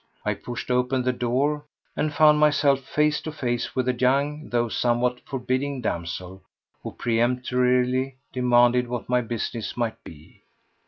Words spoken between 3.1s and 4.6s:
to face with a young